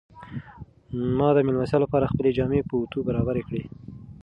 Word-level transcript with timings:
ما 1.17 1.29
د 1.33 1.37
مېلمستیا 1.47 1.79
لپاره 1.81 2.11
خپلې 2.11 2.29
جامې 2.37 2.61
په 2.69 2.73
اوتو 2.79 2.99
برابرې 3.07 3.43
کړې. 3.47 3.63